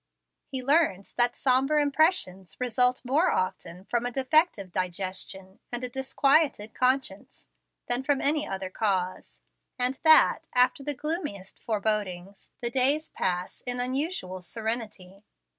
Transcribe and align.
He 0.47 0.63
learns 0.63 1.13
that 1.13 1.35
sombre 1.35 1.79
impressions 1.79 2.57
result 2.59 3.05
more 3.05 3.31
often 3.31 3.85
from 3.85 4.07
a 4.07 4.11
defective 4.11 4.71
digestion 4.71 5.59
and 5.71 5.83
a 5.83 5.89
disquieted 5.91 6.73
conscience 6.73 7.49
than 7.85 8.01
from 8.01 8.19
any 8.19 8.47
other 8.47 8.71
cause; 8.71 9.41
and 9.77 9.99
that, 10.01 10.47
after 10.55 10.81
the 10.83 10.95
gloomiest 10.95 11.59
forebodings, 11.61 12.49
the 12.61 12.71
days 12.71 13.09
pass 13.09 13.61
in 13.67 13.79
unusual 13.79 14.41
serenity. 14.41 15.23